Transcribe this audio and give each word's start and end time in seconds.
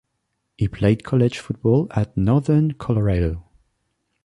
He 0.57 0.67
played 0.67 1.03
college 1.03 1.37
football 1.37 1.85
at 1.91 2.17
Northern 2.17 2.71
Colorado. 2.73 3.43